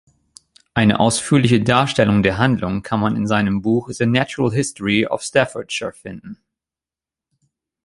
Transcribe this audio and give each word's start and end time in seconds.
Eine 0.73 0.99
ausführliche 0.99 1.61
Darstellung 1.61 2.23
der 2.23 2.39
Handlung 2.39 2.81
kann 2.81 2.99
man 2.99 3.15
in 3.15 3.27
seinem 3.27 3.61
Buch 3.61 3.91
„The 3.91 4.07
Natural 4.07 4.51
History 4.51 5.05
of 5.05 5.21
Staffordshire“ 5.21 5.93
finden. 5.93 6.39